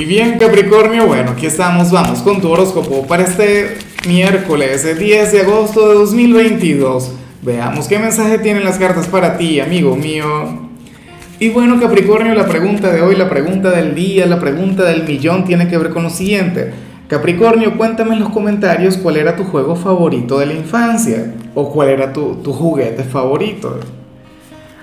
[0.00, 3.76] Y bien Capricornio, bueno, aquí estamos, vamos con tu horóscopo para este
[4.08, 7.12] miércoles 10 de agosto de 2022.
[7.42, 10.70] Veamos qué mensaje tienen las cartas para ti, amigo mío.
[11.38, 15.44] Y bueno Capricornio, la pregunta de hoy, la pregunta del día, la pregunta del millón
[15.44, 16.72] tiene que ver con lo siguiente.
[17.06, 21.90] Capricornio, cuéntame en los comentarios cuál era tu juego favorito de la infancia o cuál
[21.90, 23.78] era tu, tu juguete favorito.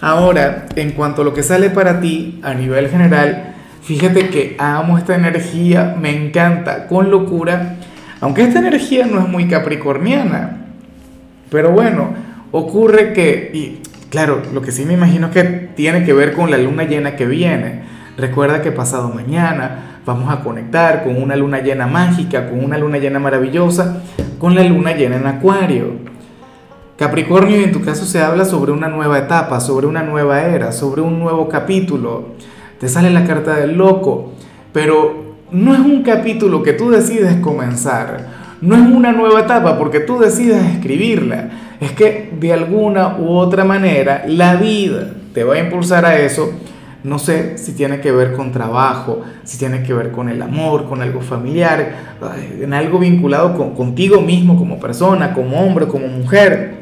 [0.00, 3.51] Ahora, en cuanto a lo que sale para ti a nivel general,
[3.82, 7.78] Fíjate que amo esta energía, me encanta con locura,
[8.20, 10.66] aunque esta energía no es muy capricorniana.
[11.50, 12.10] Pero bueno,
[12.52, 15.42] ocurre que, y claro, lo que sí me imagino es que
[15.74, 17.82] tiene que ver con la luna llena que viene.
[18.16, 22.98] Recuerda que pasado mañana vamos a conectar con una luna llena mágica, con una luna
[22.98, 24.00] llena maravillosa,
[24.38, 26.12] con la luna llena en Acuario.
[26.96, 31.00] Capricornio, en tu caso se habla sobre una nueva etapa, sobre una nueva era, sobre
[31.00, 32.36] un nuevo capítulo
[32.82, 34.32] te sale la carta del loco,
[34.72, 38.26] pero no es un capítulo que tú decides comenzar,
[38.60, 43.64] no es una nueva etapa porque tú decides escribirla, es que de alguna u otra
[43.64, 46.54] manera la vida te va a impulsar a eso.
[47.04, 50.88] No sé si tiene que ver con trabajo, si tiene que ver con el amor,
[50.88, 52.16] con algo familiar,
[52.60, 56.78] en algo vinculado con, contigo mismo como persona, como hombre, como mujer.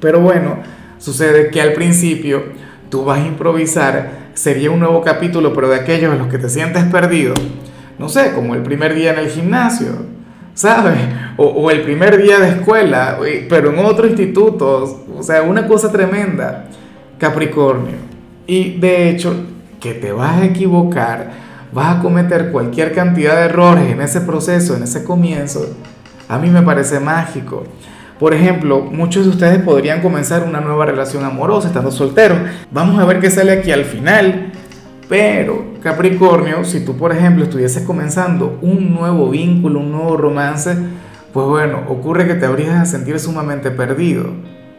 [0.00, 0.56] Pero bueno,
[0.98, 2.42] sucede que al principio
[2.90, 6.48] tú vas a improvisar sería un nuevo capítulo, pero de aquellos en los que te
[6.48, 7.34] sientes perdido,
[7.98, 9.92] no sé, como el primer día en el gimnasio,
[10.54, 10.98] ¿sabes?
[11.36, 13.18] O, el primer día de escuela,
[13.48, 16.66] pero en otro instituto, o sea, una cosa tremenda,
[17.18, 17.96] Capricornio.
[18.46, 19.34] Y de hecho,
[19.80, 21.30] que te vas a equivocar,
[21.72, 25.74] vas a cometer cualquier cantidad de errores en ese proceso, en ese comienzo,
[26.28, 27.64] a mí me parece mágico.
[28.18, 32.38] Por ejemplo, muchos de ustedes podrían comenzar una nueva relación amorosa estando solteros.
[32.70, 34.52] Vamos a ver qué sale aquí al final.
[35.08, 40.76] Pero, Capricornio, si tú, por ejemplo, estuvieses comenzando un nuevo vínculo, un nuevo romance,
[41.32, 44.26] pues bueno, ocurre que te habrías a sentir sumamente perdido,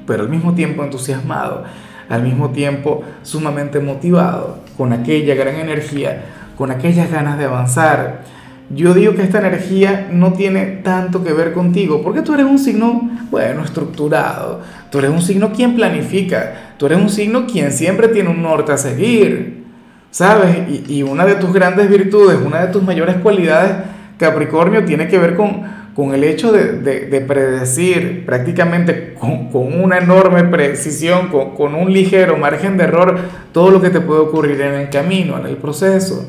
[0.08, 1.64] pero al mismo tiempo entusiasmado,
[2.10, 6.24] al mismo tiempo sumamente motivado, con aquella gran energía,
[6.58, 8.24] con aquellas ganas de avanzar
[8.70, 12.58] yo digo que esta energía no tiene tanto que ver contigo, porque tú eres un
[12.58, 18.08] signo, bueno, estructurado, tú eres un signo quien planifica, tú eres un signo quien siempre
[18.08, 19.66] tiene un norte a seguir,
[20.10, 20.58] ¿sabes?
[20.88, 23.74] Y, una de tus grandes virtudes, una de tus mayores cualidades,
[24.18, 25.62] Capricornio, tiene que ver con,
[25.94, 32.78] con el hecho de, predecir prácticamente con, una enorme precisión, con, con un ligero margen
[32.78, 33.20] de error,
[33.52, 36.26] todo lo que te puede ocurrir en el camino, en el proceso.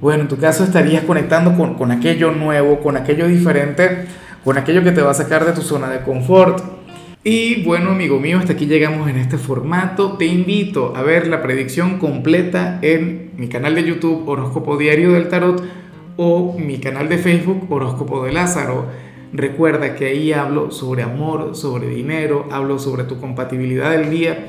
[0.00, 4.06] Bueno, en tu caso estarías conectando con, aquello nuevo, con aquello diferente,
[4.44, 6.62] con aquello que te va a sacar de tu zona de confort.
[7.22, 10.18] Y bueno, amigo mío, hasta aquí llegamos en este formato.
[10.18, 15.28] Te invito a ver la predicción completa en mi canal de YouTube Horóscopo Diario del
[15.28, 15.62] Tarot
[16.16, 18.86] o mi canal de Facebook Horóscopo de Lázaro.
[19.32, 24.48] Recuerda que ahí hablo sobre amor, sobre dinero, hablo sobre tu compatibilidad del día